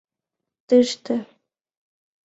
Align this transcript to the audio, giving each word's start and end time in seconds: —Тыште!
—Тыште! 0.67 1.15